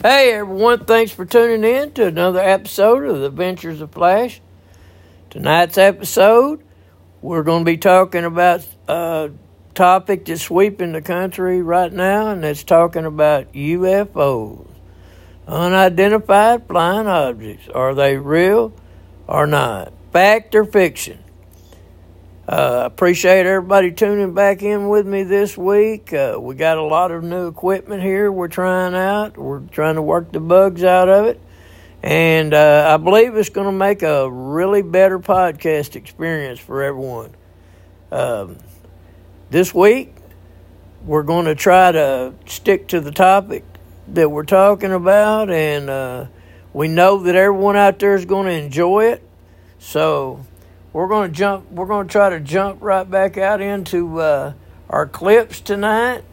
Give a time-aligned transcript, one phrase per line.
[0.00, 4.40] Hey everyone, thanks for tuning in to another episode of the Adventures of Flash.
[5.28, 6.62] Tonight's episode,
[7.20, 9.32] we're going to be talking about a
[9.74, 14.68] topic that's sweeping the country right now, and that's talking about UFOs.
[15.48, 17.68] Unidentified flying objects.
[17.68, 18.72] Are they real
[19.26, 19.92] or not?
[20.12, 21.24] Fact or fiction?
[22.48, 26.14] Uh, appreciate everybody tuning back in with me this week.
[26.14, 29.36] Uh, we got a lot of new equipment here we're trying out.
[29.36, 31.38] We're trying to work the bugs out of it.
[32.02, 37.34] And uh, I believe it's going to make a really better podcast experience for everyone.
[38.10, 38.56] Um,
[39.50, 40.14] this week,
[41.04, 43.62] we're going to try to stick to the topic
[44.14, 45.50] that we're talking about.
[45.50, 46.26] And uh,
[46.72, 49.22] we know that everyone out there is going to enjoy it.
[49.78, 50.46] So
[50.98, 51.70] we're going to jump.
[51.70, 54.54] We're going to try to jump right back out into uh,
[54.90, 56.24] our clips tonight.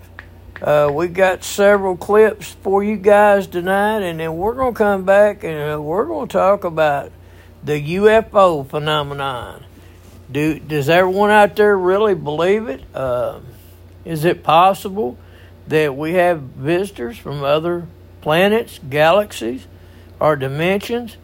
[0.59, 5.05] Uh, we got several clips for you guys tonight, and then we're going to come
[5.05, 7.11] back and uh, we're going to talk about
[7.63, 9.63] the UFO phenomenon.
[10.31, 12.83] Do does everyone out there really believe it?
[12.91, 13.41] Uh,
[14.03, 15.15] is it possible
[15.67, 17.85] that we have visitors from other
[18.21, 19.67] planets, galaxies,
[20.19, 21.17] or dimensions?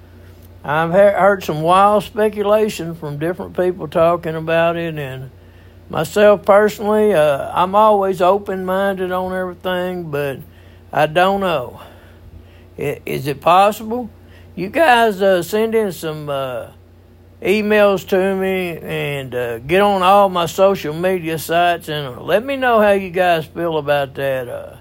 [0.63, 5.31] I've heard some wild speculation from different people talking about it, and
[5.89, 10.39] myself personally, uh, I'm always open minded on everything, but
[10.93, 11.81] I don't know.
[12.77, 14.11] Is it possible?
[14.55, 16.71] You guys uh, send in some uh,
[17.41, 22.55] emails to me and uh, get on all my social media sites and let me
[22.55, 24.47] know how you guys feel about that.
[24.47, 24.77] Uh,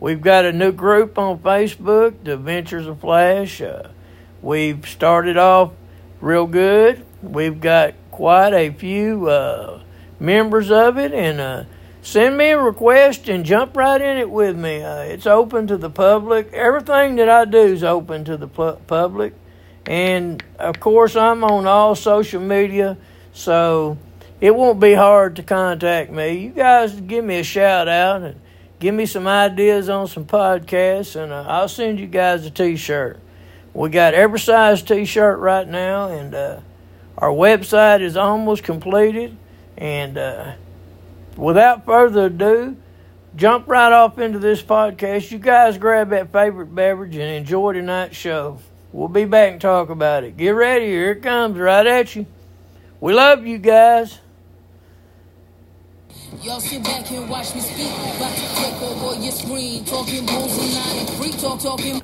[0.00, 3.62] we've got a new group on Facebook, The Adventures of Flash.
[4.44, 5.72] We've started off
[6.20, 7.02] real good.
[7.22, 9.82] We've got quite a few uh,
[10.20, 11.64] members of it, and uh,
[12.02, 14.82] send me a request and jump right in it with me.
[14.82, 16.52] Uh, it's open to the public.
[16.52, 19.32] Everything that I do is open to the pu- public,
[19.86, 22.98] and of course, I'm on all social media,
[23.32, 23.96] so
[24.42, 26.36] it won't be hard to contact me.
[26.36, 28.38] You guys give me a shout out and
[28.78, 33.20] give me some ideas on some podcasts, and uh, I'll send you guys a T-shirt.
[33.74, 36.60] We got every size T-shirt right now, and uh,
[37.18, 39.36] our website is almost completed.
[39.76, 40.52] And uh,
[41.36, 42.76] without further ado,
[43.34, 45.32] jump right off into this podcast.
[45.32, 48.60] You guys grab that favorite beverage and enjoy tonight's show.
[48.92, 50.36] We'll be back and talk about it.
[50.36, 52.26] Get ready, here it comes right at you.
[53.00, 54.20] We love you guys.
[56.42, 57.88] Y'all sit back and watch me speak.
[57.88, 59.84] About to over your screen.
[59.84, 62.00] Talking nine and free talk, talking.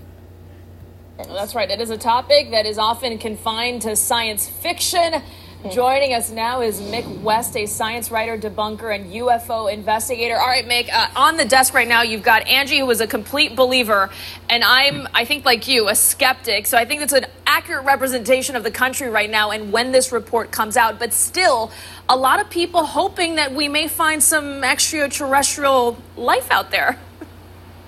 [1.28, 1.70] That's right.
[1.70, 5.22] It is a topic that is often confined to science fiction.
[5.70, 10.38] Joining us now is Mick West, a science writer, debunker, and UFO investigator.
[10.38, 13.06] All right, Mick, uh, on the desk right now, you've got Angie, who is a
[13.06, 14.08] complete believer,
[14.48, 16.66] and I'm, I think, like you, a skeptic.
[16.66, 20.12] So I think it's an accurate representation of the country right now and when this
[20.12, 20.98] report comes out.
[20.98, 21.70] But still,
[22.08, 26.98] a lot of people hoping that we may find some extraterrestrial life out there.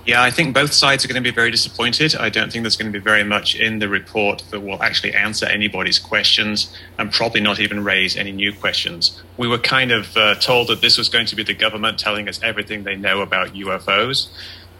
[0.04, 2.16] Yeah, I think both sides are going to be very disappointed.
[2.16, 5.14] I don't think there's going to be very much in the report that will actually
[5.14, 9.22] answer anybody's questions and probably not even raise any new questions.
[9.36, 12.28] We were kind of uh, told that this was going to be the government telling
[12.28, 14.28] us everything they know about UFOs.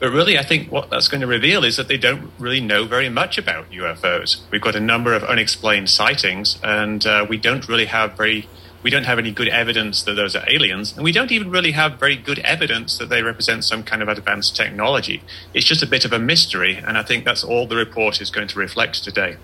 [0.01, 2.85] But really, I think what that's going to reveal is that they don't really know
[2.85, 4.41] very much about UFOs.
[4.51, 8.49] We've got a number of unexplained sightings, and uh, we don't really have very
[8.83, 11.73] we don't have any good evidence that those are aliens, and we don't even really
[11.73, 15.23] have very good evidence that they represent some kind of advanced technology.
[15.55, 18.31] It's just a bit of a mystery, and I think that's all the report is
[18.31, 19.37] going to reflect today.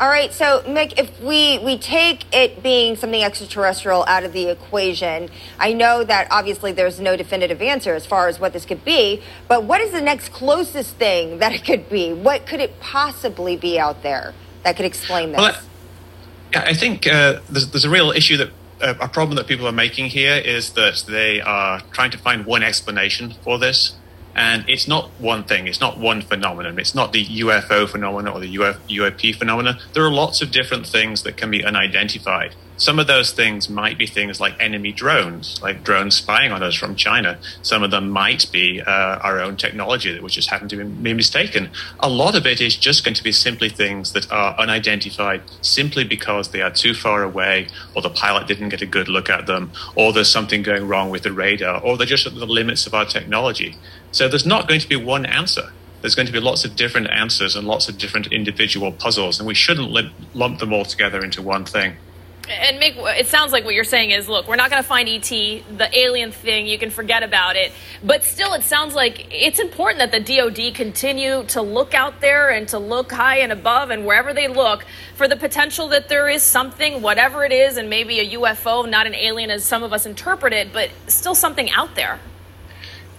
[0.00, 4.48] All right, so Mick, if we, we take it being something extraterrestrial out of the
[4.48, 8.82] equation, I know that obviously there's no definitive answer as far as what this could
[8.82, 12.14] be, but what is the next closest thing that it could be?
[12.14, 15.38] What could it possibly be out there that could explain this?
[15.38, 15.60] Well,
[16.54, 18.50] I think uh, there's, there's a real issue that
[18.82, 22.62] a problem that people are making here is that they are trying to find one
[22.62, 23.94] explanation for this.
[24.34, 26.78] And it's not one thing, it's not one phenomenon.
[26.78, 29.78] It's not the UFO phenomenon or the Uf- UAP phenomenon.
[29.92, 32.54] There are lots of different things that can be unidentified.
[32.80, 36.74] Some of those things might be things like enemy drones, like drones spying on us
[36.74, 37.38] from China.
[37.60, 41.12] Some of them might be uh, our own technology that was just happened to be
[41.12, 41.68] mistaken.
[41.98, 46.04] A lot of it is just going to be simply things that are unidentified simply
[46.04, 49.46] because they are too far away, or the pilot didn't get a good look at
[49.46, 52.86] them, or there's something going wrong with the radar, or they're just at the limits
[52.86, 53.76] of our technology.
[54.12, 55.70] So there's not going to be one answer
[56.00, 59.46] there's going to be lots of different answers and lots of different individual puzzles, and
[59.46, 59.90] we shouldn't
[60.34, 61.96] lump them all together into one thing.
[62.48, 65.08] and Mick, it sounds like what you're saying is, look, we're not going to find
[65.08, 66.66] ET, the alien thing.
[66.66, 67.70] You can forget about it.
[68.02, 72.48] But still, it sounds like it's important that the DoD continue to look out there
[72.48, 76.28] and to look high and above, and wherever they look, for the potential that there
[76.28, 79.92] is something, whatever it is, and maybe a UFO, not an alien as some of
[79.92, 82.18] us interpret it, but still something out there.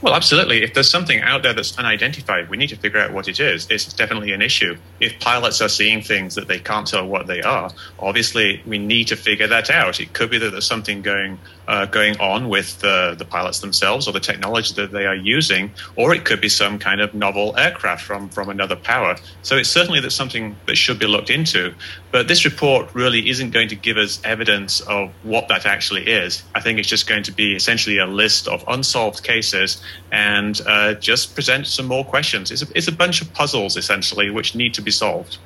[0.02, 0.64] Well, absolutely.
[0.64, 3.68] If there's something out there that's unidentified, we need to figure out what it is.
[3.70, 4.76] It's definitely an issue.
[5.00, 7.70] If pilots are seeing things that they can't tell what they are,
[8.00, 10.00] obviously we need to figure that out.
[10.00, 11.38] It could be that there's something going
[11.68, 15.72] uh, going on with the, the pilots themselves or the technology that they are using,
[15.96, 19.16] or it could be some kind of novel aircraft from, from another power.
[19.44, 21.74] So it's certainly that's something that should be looked into.
[22.12, 26.44] But this report really isn't going to give us evidence of what that actually is.
[26.54, 29.82] I think it's just going to be essentially a list of unsolved cases
[30.12, 32.52] and uh, just present some more questions.
[32.52, 35.38] It's a, it's a bunch of puzzles, essentially, which need to be solved.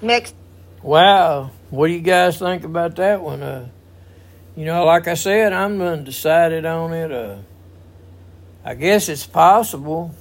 [0.00, 0.36] Mixed.
[0.82, 1.50] Wow.
[1.70, 3.42] What do you guys think about that one?
[3.42, 3.68] Uh,
[4.56, 7.12] you know, like I said, I'm undecided on it.
[7.12, 7.38] Uh,
[8.64, 10.14] I guess it's possible,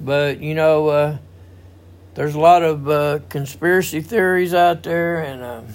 [0.00, 1.18] but you know, uh,
[2.14, 5.66] there's a lot of uh, conspiracy theories out there, and um,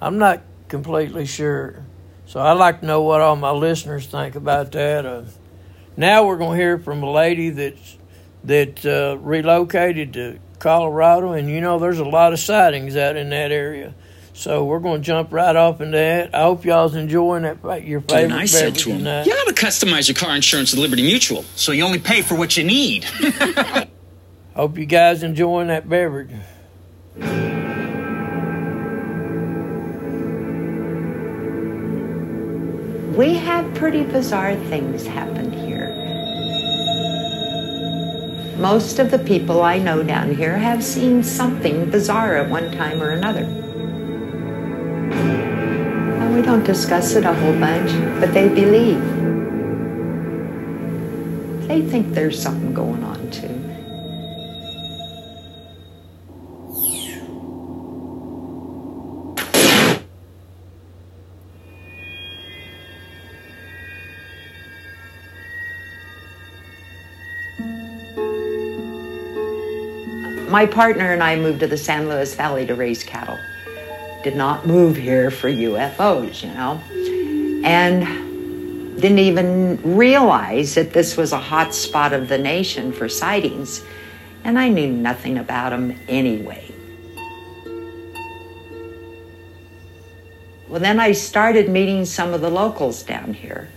[0.00, 1.84] I'm not completely sure.
[2.26, 5.04] So I'd like to know what all my listeners think about that.
[5.04, 5.22] Uh,
[5.96, 7.98] now we're going to hear from a lady that's
[8.44, 13.30] that uh, relocated to Colorado, and you know, there's a lot of sightings out in
[13.30, 13.94] that area.
[14.32, 16.34] So we're going to jump right off into that.
[16.34, 19.26] I hope y'all's enjoying that your favorite and I said to him, tonight.
[19.26, 22.36] "You ought to customize your car insurance with Liberty Mutual, so you only pay for
[22.36, 23.04] what you need."
[24.54, 26.30] hope you guys enjoying that beverage.
[33.16, 35.88] We have pretty bizarre things happen here.
[38.58, 43.02] Most of the people I know down here have seen something bizarre at one time
[43.02, 43.44] or another.
[46.20, 49.00] And we don't discuss it a whole bunch, but they believe.
[51.68, 53.19] They think there's something going on
[70.50, 73.38] My partner and I moved to the San Luis Valley to raise cattle.
[74.24, 76.82] Did not move here for UFOs, you know,
[77.64, 83.80] and didn't even realize that this was a hot spot of the nation for sightings.
[84.42, 86.74] And I knew nothing about them anyway.
[90.66, 93.68] Well, then I started meeting some of the locals down here.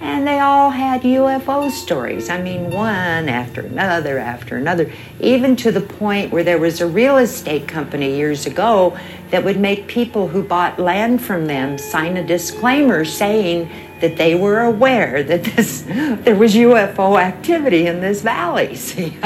[0.00, 2.30] And they all had UFO stories.
[2.30, 6.86] I mean, one after another after another, even to the point where there was a
[6.86, 8.96] real estate company years ago
[9.30, 13.68] that would make people who bought land from them sign a disclaimer saying
[14.00, 18.74] that they were aware that this there was UFO activity in this valley.
[18.76, 19.18] See?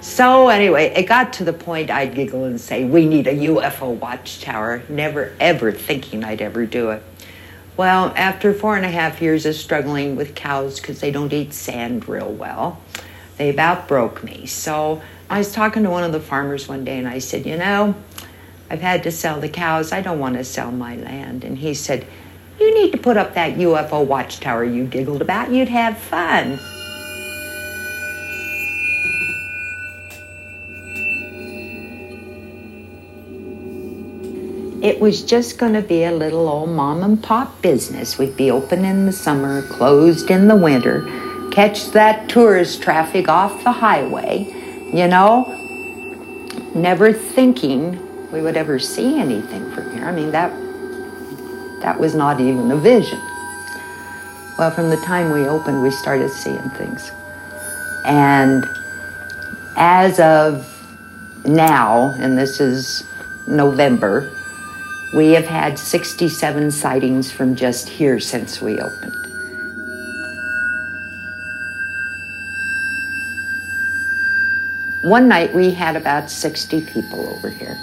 [0.00, 3.98] so anyway, it got to the point I'd giggle and say, "We need a UFO
[3.98, 7.02] watchtower." Never ever thinking I'd ever do it.
[7.76, 11.52] Well, after four and a half years of struggling with cows because they don't eat
[11.54, 12.80] sand real well,
[13.38, 14.46] they about broke me.
[14.46, 15.00] So
[15.30, 17.94] I was talking to one of the farmers one day and I said, You know,
[18.68, 19.92] I've had to sell the cows.
[19.92, 21.44] I don't want to sell my land.
[21.44, 22.06] And he said,
[22.58, 25.50] You need to put up that UFO watchtower you giggled about.
[25.50, 26.58] You'd have fun.
[35.00, 38.18] It was just going to be a little old mom and pop business.
[38.18, 41.08] We'd be open in the summer, closed in the winter,
[41.50, 44.44] catch that tourist traffic off the highway,
[44.92, 45.46] you know,
[46.74, 47.98] never thinking
[48.30, 50.04] we would ever see anything from here.
[50.04, 50.50] I mean, that
[51.80, 53.18] that was not even a vision.
[54.58, 57.10] Well, from the time we opened, we started seeing things.
[58.04, 58.68] And
[59.76, 60.68] as of
[61.46, 63.02] now, and this is
[63.48, 64.30] November,
[65.12, 69.16] we have had 67 sightings from just here since we opened.
[75.02, 77.76] One night we had about 60 people over here.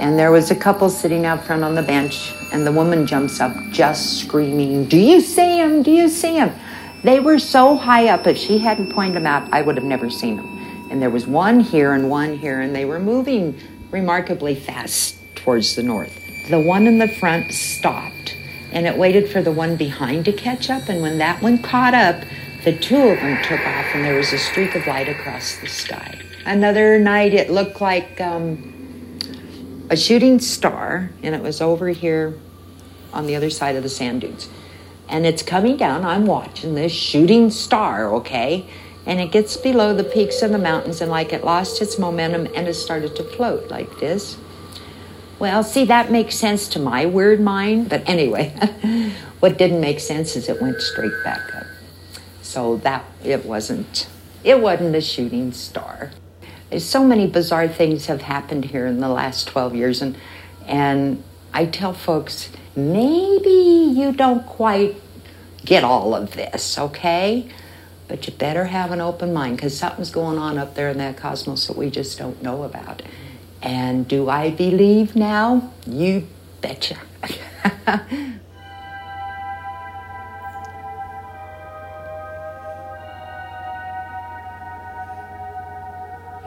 [0.00, 3.40] And there was a couple sitting out front on the bench, and the woman jumps
[3.40, 5.82] up just screaming, Do you see him?
[5.82, 6.52] Do you see him?
[7.04, 10.10] They were so high up, if she hadn't pointed them out, I would have never
[10.10, 10.88] seen them.
[10.90, 13.58] And there was one here and one here, and they were moving
[13.90, 18.36] remarkably fast towards the north the one in the front stopped
[18.72, 20.88] and it waited for the one behind to catch up.
[20.88, 22.22] And when that one caught up,
[22.64, 25.68] the two of them took off and there was a streak of light across the
[25.68, 26.18] sky.
[26.44, 29.18] Another night, it looked like um,
[29.88, 32.34] a shooting star, and it was over here
[33.12, 34.48] on the other side of the sand dunes.
[35.08, 36.04] And it's coming down.
[36.04, 38.68] I'm watching this shooting star, okay?
[39.06, 42.46] And it gets below the peaks of the mountains, and like it lost its momentum
[42.54, 44.36] and it started to float like this.
[45.38, 48.50] Well, see, that makes sense to my weird mind, but anyway,
[49.40, 51.66] what didn't make sense is it went straight back up.
[52.42, 54.08] So that it wasn't
[54.44, 56.12] it wasn't a shooting star.
[56.78, 60.16] So many bizarre things have happened here in the last 12 years and
[60.66, 61.22] and
[61.52, 64.96] I tell folks maybe you don't quite
[65.64, 67.48] get all of this, okay?
[68.06, 71.16] But you better have an open mind because something's going on up there in that
[71.16, 73.02] cosmos that we just don't know about.
[73.64, 75.72] And do I believe now?
[75.86, 76.28] You
[76.60, 76.98] betcha.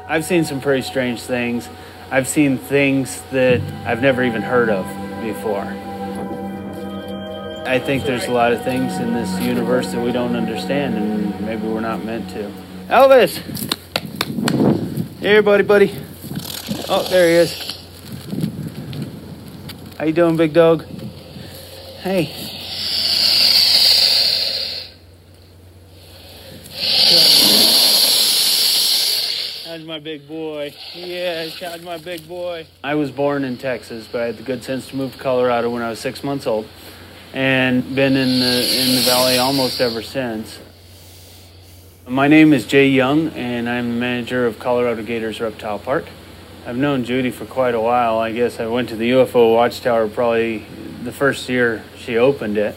[0.08, 1.68] I've seen some pretty strange things.
[2.12, 4.86] I've seen things that I've never even heard of
[5.24, 5.66] before.
[7.66, 11.42] I think there's a lot of things in this universe that we don't understand and
[11.42, 12.52] maybe we're not meant to.
[12.90, 13.42] Elvis!
[15.20, 16.07] Here, buddy, buddy.
[16.90, 17.84] Oh, there he is.
[19.98, 20.86] How you doing, big dog?
[22.00, 22.28] Hey.
[29.66, 30.74] That's my big boy?
[30.96, 32.66] Yeah, how's my big boy?
[32.86, 35.70] I was born in Texas, but I had the good sense to move to Colorado
[35.70, 36.70] when I was six months old,
[37.34, 40.58] and been in the in the valley almost ever since.
[42.08, 46.06] My name is Jay Young, and I'm the manager of Colorado Gators Reptile Park.
[46.68, 48.20] I've known Judy for quite a while.
[48.20, 50.66] I guess I went to the UFO Watchtower probably
[51.02, 52.76] the first year she opened it.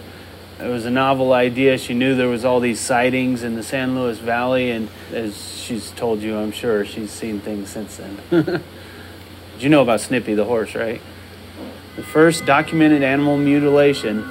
[0.60, 1.76] It was a novel idea.
[1.76, 5.90] She knew there was all these sightings in the San Luis Valley, and as she's
[5.90, 8.62] told you, I'm sure she's seen things since then.
[9.58, 11.00] you know about Snippy the horse, right?
[11.96, 14.22] The first documented animal mutilation,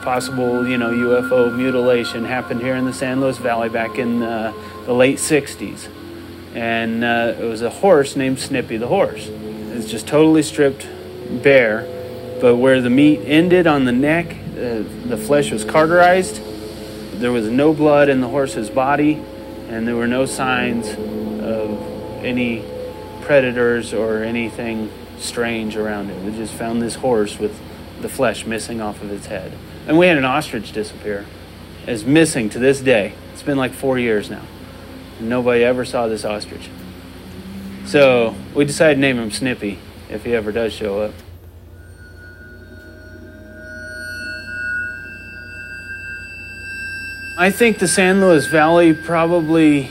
[0.00, 4.54] possible, you know, UFO mutilation, happened here in the San Luis Valley back in uh,
[4.86, 5.90] the late 60s.
[6.54, 9.28] And uh, it was a horse named Snippy the horse.
[9.28, 10.86] It's just totally stripped
[11.42, 11.86] bare,
[12.40, 16.40] but where the meat ended on the neck, uh, the flesh was cauterized.
[17.14, 19.22] There was no blood in the horse's body,
[19.68, 22.64] and there were no signs of any
[23.22, 26.22] predators or anything strange around it.
[26.22, 27.58] We just found this horse with
[28.00, 29.52] the flesh missing off of its head.
[29.86, 31.24] And we had an ostrich disappear.
[31.86, 33.14] It's missing to this day.
[33.32, 34.42] It's been like four years now.
[35.28, 36.68] Nobody ever saw this ostrich.
[37.86, 41.14] So we decided to name him Snippy if he ever does show up.
[47.38, 49.90] I think the San Luis Valley probably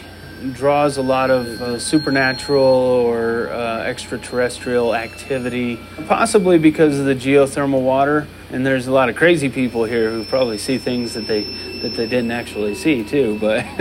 [0.54, 7.82] draws a lot of uh, supernatural or uh, extraterrestrial activity, possibly because of the geothermal
[7.82, 8.28] water.
[8.52, 11.44] And there's a lot of crazy people here who probably see things that they
[11.82, 13.38] that they didn't actually see too.
[13.40, 13.64] But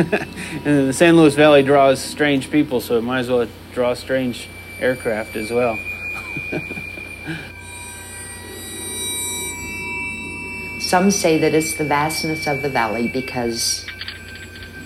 [0.65, 4.49] and the San Luis Valley draws strange people, so it might as well draw strange
[4.79, 5.77] aircraft as well.
[10.79, 13.87] Some say that it's the vastness of the valley because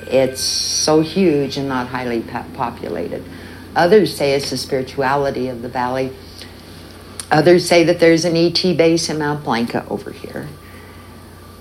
[0.07, 2.23] it's so huge and not highly
[2.55, 3.25] populated.
[3.77, 6.13] Others say it's the spirituality of the valley.
[7.35, 10.47] Others say that there's an ET base in Mount Blanca over here.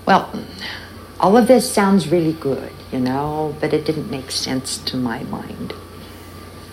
[0.06, 0.30] Well,
[1.18, 5.24] all of this sounds really good, you know, but it didn't make sense to my
[5.24, 5.74] mind.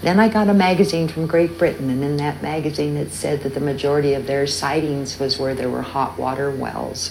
[0.04, 3.56] Then I got a magazine from Great Britain, and in that magazine it said that
[3.56, 7.10] the majority of their sightings was where there were hot water wells.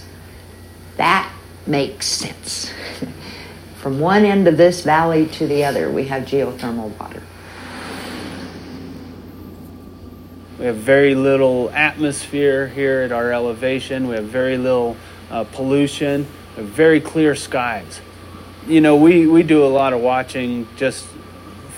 [0.97, 1.29] That
[1.67, 2.73] makes sense.
[3.79, 7.25] From one end of this valley to the other, we have geothermal water.
[10.61, 14.09] We have very little atmosphere here at our elevation.
[14.09, 14.95] We have very little
[15.31, 16.27] uh, pollution.
[16.55, 18.03] We have very clear skies.
[18.67, 21.07] You know, we, we do a lot of watching just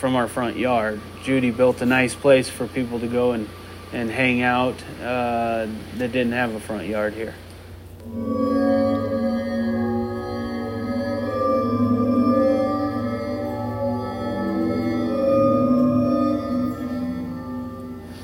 [0.01, 1.01] from our front yard.
[1.23, 3.49] Judy built a nice place for people to go and,
[3.93, 7.37] and hang out uh, that didn't have a front yard here.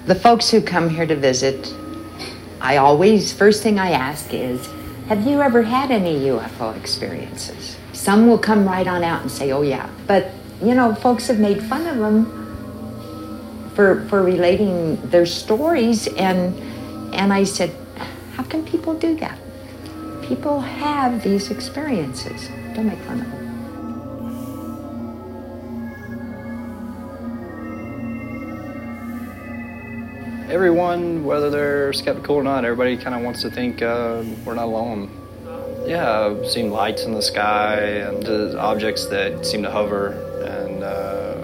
[0.09, 1.75] The folks who come here to visit,
[2.63, 4.67] I always, first thing I ask is,
[5.07, 7.77] have you ever had any UFO experiences?
[7.93, 9.87] Some will come right on out and say, oh yeah.
[10.07, 10.31] But,
[10.63, 12.25] you know, folks have made fun of them
[13.75, 16.07] for, for relating their stories.
[16.07, 16.59] And,
[17.15, 17.71] and I said,
[18.33, 19.39] how can people do that?
[20.23, 22.49] People have these experiences.
[22.75, 23.38] Don't make fun of them.
[30.49, 34.65] Everyone, whether they're skeptical or not, everybody kind of wants to think uh, we're not
[34.65, 35.11] alone.
[35.87, 40.09] Yeah, I've seen lights in the sky and objects that seem to hover
[40.43, 41.35] and uh,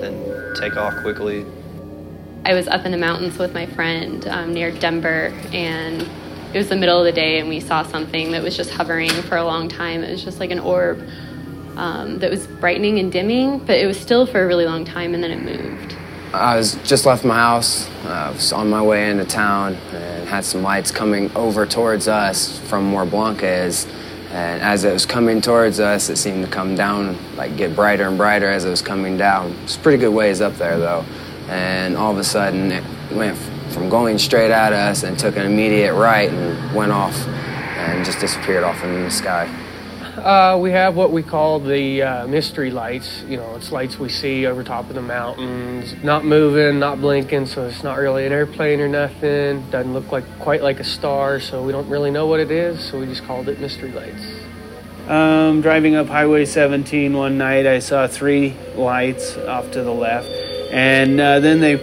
[0.00, 1.44] then take off quickly.
[2.44, 6.02] I was up in the mountains with my friend um, near Denver, and
[6.52, 9.10] it was the middle of the day, and we saw something that was just hovering
[9.10, 10.02] for a long time.
[10.02, 11.06] It was just like an orb
[11.76, 15.14] um, that was brightening and dimming, but it was still for a really long time,
[15.14, 15.91] and then it moved.
[16.34, 17.90] I was just left my house.
[18.06, 22.08] Uh, I was on my way into town and had some lights coming over towards
[22.08, 23.86] us from where Blanca is.
[24.30, 28.08] And as it was coming towards us, it seemed to come down, like get brighter
[28.08, 29.54] and brighter as it was coming down.
[29.64, 31.04] It's pretty good ways up there, though.
[31.48, 33.36] And all of a sudden, it went
[33.70, 38.20] from going straight at us and took an immediate right and went off and just
[38.20, 39.61] disappeared off into the sky.
[40.16, 43.22] Uh, we have what we call the uh, mystery lights.
[43.22, 47.46] You know, it's lights we see over top of the mountains, not moving, not blinking,
[47.46, 49.62] so it's not really an airplane or nothing.
[49.70, 52.84] Doesn't look like quite like a star, so we don't really know what it is.
[52.84, 54.22] So we just called it mystery lights.
[55.08, 60.28] Um, driving up Highway 17 one night, I saw three lights off to the left,
[60.70, 61.76] and uh, then they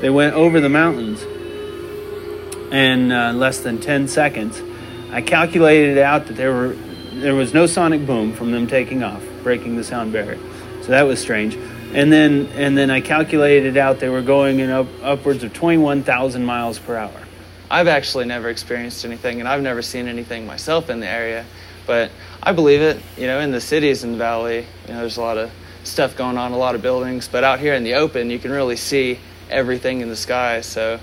[0.00, 1.22] they went over the mountains
[2.72, 4.62] in uh, less than 10 seconds.
[5.12, 6.76] I calculated out that there were
[7.20, 10.38] there was no sonic boom from them taking off, breaking the sound barrier.
[10.82, 11.54] So that was strange.
[11.94, 16.44] And then and then I calculated out they were going in up, upwards of 21,000
[16.44, 17.20] miles per hour.
[17.70, 21.44] I've actually never experienced anything, and I've never seen anything myself in the area,
[21.86, 22.10] but
[22.42, 23.00] I believe it.
[23.16, 25.50] You know, in the cities in the valley, you know, there's a lot of
[25.82, 28.52] stuff going on, a lot of buildings, but out here in the open, you can
[28.52, 29.18] really see
[29.50, 30.60] everything in the sky.
[30.60, 31.00] So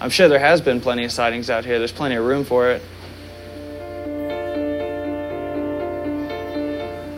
[0.00, 1.78] I'm sure there has been plenty of sightings out here.
[1.78, 2.82] There's plenty of room for it.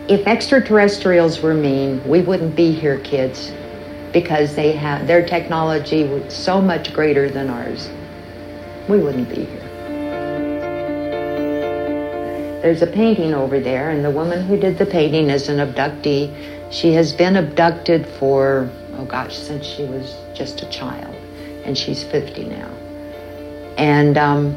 [0.09, 3.51] If extraterrestrials were mean, we wouldn't be here, kids,
[4.13, 7.89] because they have their technology so much greater than ours.
[8.87, 9.67] We wouldn't be here.
[12.61, 16.33] There's a painting over there, and the woman who did the painting is an abductee.
[16.71, 21.13] She has been abducted for, oh gosh, since she was just a child,
[21.65, 22.69] and she's 50 now.
[23.77, 24.55] And um,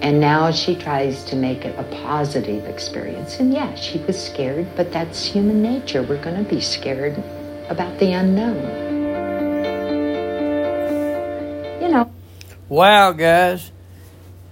[0.00, 3.40] and now she tries to make it a positive experience.
[3.40, 6.02] And yeah, she was scared, but that's human nature.
[6.02, 7.22] We're going to be scared
[7.68, 8.62] about the unknown.
[11.82, 12.12] You know.
[12.68, 13.72] Wow, guys.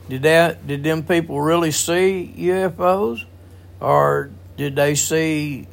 [0.09, 3.25] Did that did them people really see UFOs
[3.81, 5.67] or did they see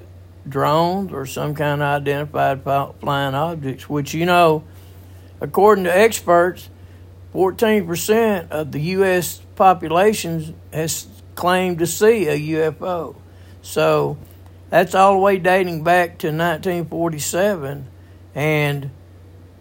[0.47, 4.63] drones or some kind of identified flying objects which you know
[5.39, 6.69] according to experts
[7.33, 13.15] 14% of the US population has claimed to see a UFO.
[13.61, 14.17] So
[14.69, 17.87] that's all the way dating back to 1947,
[18.35, 18.91] and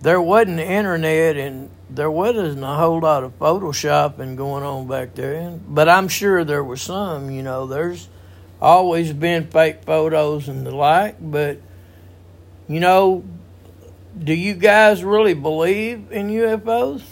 [0.00, 5.14] there wasn't the internet and there wasn't a whole lot of photoshopping going on back
[5.14, 5.58] there.
[5.68, 7.30] But I'm sure there was some.
[7.30, 8.08] You know, there's
[8.60, 11.16] always been fake photos and the like.
[11.20, 11.60] But
[12.68, 13.24] you know,
[14.18, 17.02] do you guys really believe in UFOs?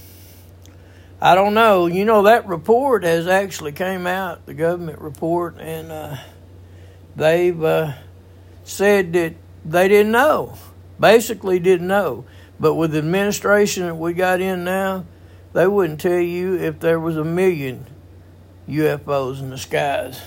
[1.23, 1.87] I don't know.
[1.87, 6.17] You know that report has actually came out, the government report, and uh,
[7.15, 7.93] they've uh,
[8.65, 10.57] said that they didn't know.
[10.99, 12.25] Basically, didn't know.
[12.59, 15.05] But with the administration that we got in now,
[15.53, 17.87] they wouldn't tell you if there was a million
[18.67, 20.23] UFOs in the skies.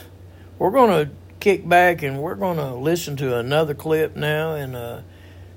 [0.60, 4.76] We're going to kick back and we're going to listen to another clip now and
[4.76, 5.02] uh,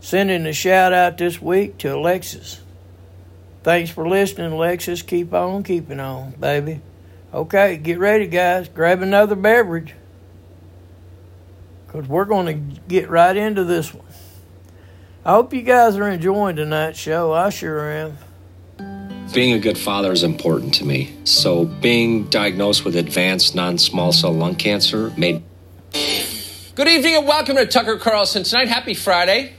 [0.00, 2.60] sending a shout out this week to Alexis.
[3.66, 5.02] Thanks for listening, Alexis.
[5.02, 6.80] Keep on keeping on, baby.
[7.34, 8.68] Okay, get ready, guys.
[8.68, 9.92] Grab another beverage.
[11.84, 14.06] Because we're going to get right into this one.
[15.24, 17.32] I hope you guys are enjoying tonight's show.
[17.32, 18.18] I sure am.
[19.34, 21.16] Being a good father is important to me.
[21.24, 25.42] So, being diagnosed with advanced non small cell lung cancer made.
[25.92, 28.68] Good evening and welcome to Tucker Carlson tonight.
[28.68, 29.55] Happy Friday.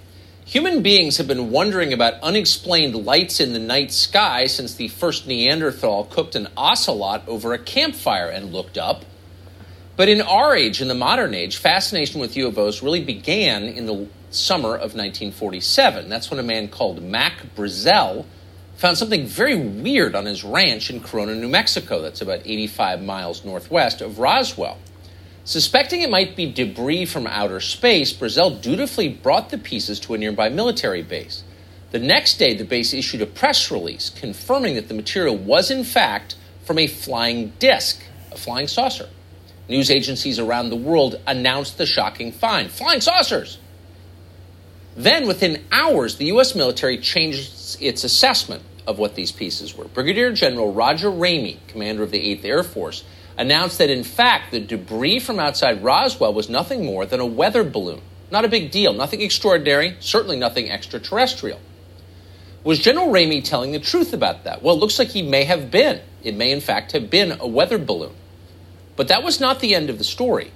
[0.47, 5.27] Human beings have been wondering about unexplained lights in the night sky since the first
[5.27, 9.03] Neanderthal cooked an ocelot over a campfire and looked up.
[9.97, 14.07] But in our age, in the modern age, fascination with UFOs really began in the
[14.29, 16.07] summer of 1947.
[16.07, 18.25] That's when a man called Mac Brazel
[18.77, 22.01] found something very weird on his ranch in Corona, New Mexico.
[22.01, 24.77] That's about 85 miles northwest of Roswell.
[25.47, 30.17] Suspecting it might be debris from outer space, Brazel dutifully brought the pieces to a
[30.17, 31.45] nearby military base.
[31.91, 35.85] The next day, the base issued a press release confirming that the material was, in
[35.85, 39.07] fact, from a flying disc, a flying saucer.
[39.69, 43.57] News agencies around the world announced the shocking find flying saucers!
[44.97, 46.55] Then, within hours, the U.S.
[46.55, 48.63] military changed its assessment.
[48.87, 49.85] of what these pieces were.
[49.85, 53.03] Brigadier General Roger Ramey, commander of the 8th Air Force,
[53.37, 57.63] announced that in fact the debris from outside Roswell was nothing more than a weather
[57.63, 58.01] balloon.
[58.31, 61.59] Not a big deal, nothing extraordinary, certainly nothing extraterrestrial.
[62.63, 64.61] Was General Ramey telling the truth about that?
[64.61, 66.01] Well, it looks like he may have been.
[66.23, 68.13] It may, in fact, have been a weather balloon.
[68.97, 70.51] But that was not the end of the story.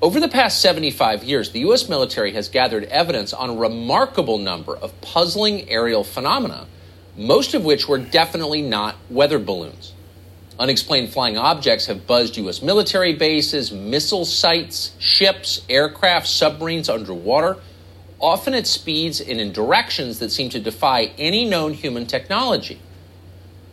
[0.00, 1.88] Over the past 75 years, the U.S.
[1.88, 6.66] military has gathered evidence on a remarkable number of puzzling aerial phenomena,
[7.16, 9.92] most of which were definitely not weather balloons.
[10.58, 12.62] Unexplained flying objects have buzzed U.S.
[12.62, 17.58] military bases, missile sites, ships, aircraft, submarines underwater,
[18.18, 22.80] often at speeds and in directions that seem to defy any known human technology.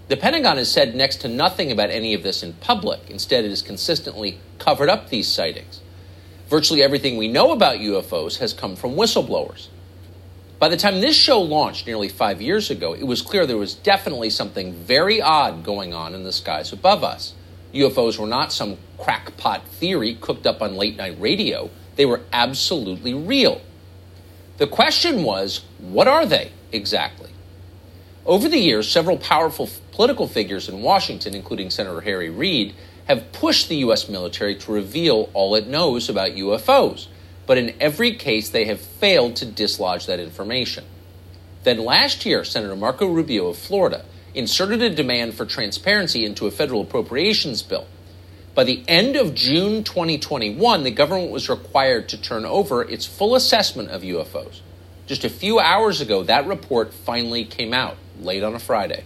[0.09, 2.99] The Pentagon has said next to nothing about any of this in public.
[3.09, 5.81] Instead, it has consistently covered up these sightings.
[6.47, 9.69] Virtually everything we know about UFOs has come from whistleblowers.
[10.65, 13.75] By the time this show launched nearly five years ago, it was clear there was
[13.75, 17.35] definitely something very odd going on in the skies above us.
[17.71, 23.13] UFOs were not some crackpot theory cooked up on late night radio, they were absolutely
[23.13, 23.61] real.
[24.57, 27.29] The question was what are they exactly?
[28.25, 32.73] Over the years, several powerful political figures in Washington, including Senator Harry Reid,
[33.05, 34.09] have pushed the U.S.
[34.09, 37.05] military to reveal all it knows about UFOs
[37.45, 40.85] but in every case, they have failed to dislodge that information.
[41.63, 46.51] Then last year, Senator Marco Rubio of Florida inserted a demand for transparency into a
[46.51, 47.87] federal appropriations bill.
[48.53, 53.35] By the end of June 2021, the government was required to turn over its full
[53.35, 54.61] assessment of UFOs.
[55.07, 59.03] Just a few hours ago, that report finally came out, late on a Friday.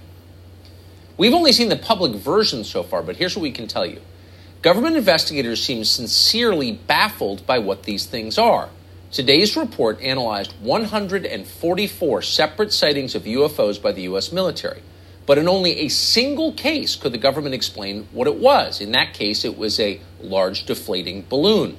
[1.17, 4.01] We've only seen the public version so far, but here's what we can tell you.
[4.61, 8.67] Government investigators seem sincerely baffled by what these things are.
[9.09, 14.33] Today's report analyzed 144 separate sightings of UFOs by the U.S.
[14.33, 14.81] military.
[15.25, 18.81] But in only a single case could the government explain what it was.
[18.81, 21.77] In that case, it was a large deflating balloon.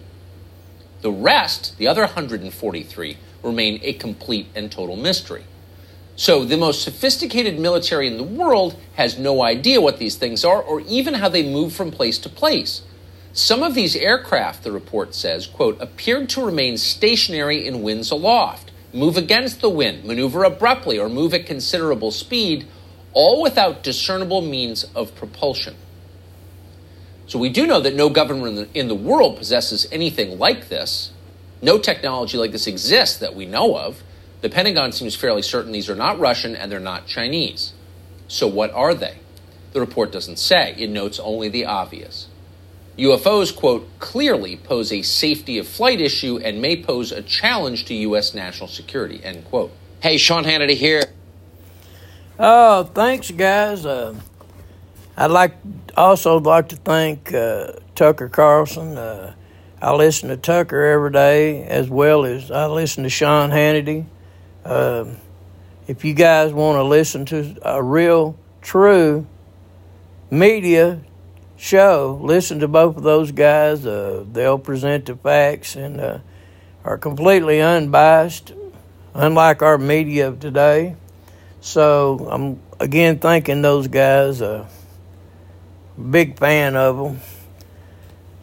[1.02, 5.44] The rest, the other 143, remain a complete and total mystery.
[6.20, 10.60] So the most sophisticated military in the world has no idea what these things are
[10.60, 12.82] or even how they move from place to place.
[13.32, 18.70] Some of these aircraft, the report says, quote, appeared to remain stationary in winds aloft,
[18.92, 22.66] move against the wind, maneuver abruptly, or move at considerable speed,
[23.14, 25.74] all without discernible means of propulsion.
[27.28, 30.68] So we do know that no government in the, in the world possesses anything like
[30.68, 31.12] this.
[31.62, 34.02] No technology like this exists that we know of.
[34.40, 37.72] The Pentagon seems fairly certain these are not Russian and they're not Chinese.
[38.28, 39.18] So, what are they?
[39.72, 42.28] The report doesn't say, it notes only the obvious.
[42.98, 47.94] UFOs, quote, clearly pose a safety of flight issue and may pose a challenge to
[47.94, 48.34] U.S.
[48.34, 49.72] national security, end quote.
[50.00, 51.02] Hey, Sean Hannity here.
[52.38, 53.84] Oh, thanks, guys.
[53.86, 54.14] Uh,
[55.16, 55.54] I'd like
[55.96, 58.96] also like to thank uh, Tucker Carlson.
[58.96, 59.34] Uh,
[59.80, 64.06] I listen to Tucker every day as well as I listen to Sean Hannity.
[64.64, 65.16] Um,
[65.86, 69.26] if you guys want to listen to a real, true
[70.30, 71.00] media
[71.56, 73.84] show, listen to both of those guys.
[73.84, 76.18] Uh, they'll present the facts and uh,
[76.84, 78.52] are completely unbiased,
[79.14, 80.96] unlike our media of today.
[81.60, 84.40] So I'm again thanking those guys.
[84.40, 84.68] Uh,
[86.10, 87.20] big fan of them.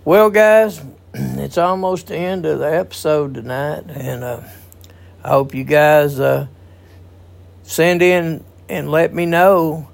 [0.06, 0.82] Well, guys,
[1.13, 4.41] it's almost the end of the episode tonight, and uh,
[5.28, 6.48] I hope you guys uh,
[7.63, 9.90] send in and let me know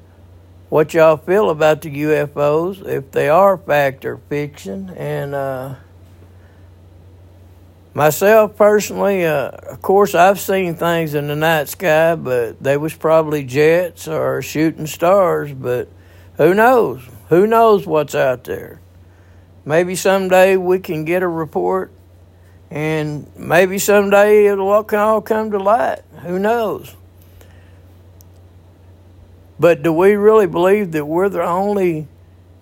[0.70, 4.92] what y'all feel about the UFOs, if they are fact or fiction.
[4.92, 5.74] And uh,
[7.96, 12.94] myself personally, uh, of course, I've seen things in the night sky, but they was
[12.94, 15.52] probably jets or shooting stars.
[15.52, 15.90] But
[16.38, 17.10] who knows?
[17.30, 18.82] Who knows what's out there?
[19.66, 21.92] Maybe someday we can get a report
[22.74, 26.00] and maybe someday it'll all come to light.
[26.24, 26.96] Who knows?
[29.60, 32.08] But do we really believe that we're the only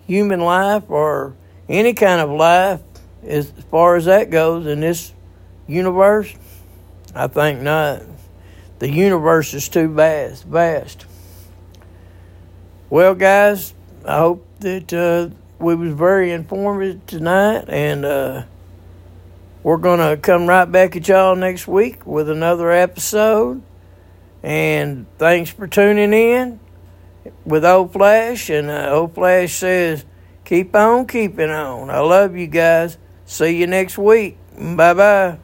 [0.06, 1.34] human life or
[1.66, 2.82] any kind of life
[3.26, 5.14] as far as that goes in this
[5.66, 6.34] universe?
[7.14, 8.02] I think not.
[8.80, 10.44] The universe is too vast.
[10.44, 11.06] vast.
[12.90, 13.72] Well, guys,
[14.04, 18.42] I hope that uh, we was very informative tonight, and uh,
[19.62, 23.62] we're going to come right back at y'all next week with another episode.
[24.42, 26.58] And thanks for tuning in
[27.44, 28.50] with Old Flash.
[28.50, 30.04] And uh, Old Flash says,
[30.44, 31.90] keep on keeping on.
[31.90, 32.98] I love you guys.
[33.24, 34.36] See you next week.
[34.56, 35.38] Bye bye.